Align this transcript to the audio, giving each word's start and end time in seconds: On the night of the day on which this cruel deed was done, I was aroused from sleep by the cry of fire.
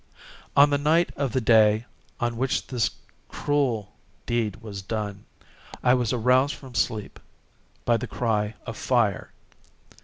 On 0.57 0.71
the 0.71 0.79
night 0.79 1.11
of 1.15 1.31
the 1.31 1.39
day 1.39 1.85
on 2.19 2.35
which 2.35 2.65
this 2.65 2.89
cruel 3.27 3.93
deed 4.25 4.55
was 4.55 4.81
done, 4.81 5.25
I 5.83 5.93
was 5.93 6.11
aroused 6.11 6.55
from 6.55 6.73
sleep 6.73 7.19
by 7.85 7.97
the 7.97 8.07
cry 8.07 8.55
of 8.65 8.75
fire. 8.75 9.31